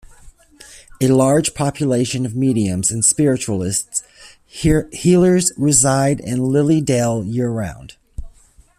A 0.99 1.09
large 1.09 1.53
population 1.53 2.25
of 2.25 2.35
mediums 2.35 2.89
and 2.89 3.05
Spiritualist 3.05 4.03
healers 4.47 5.51
reside 5.57 6.19
in 6.19 6.39
Lily 6.39 6.81
Dale 6.81 7.23
year 7.23 7.51
round. 7.51 7.97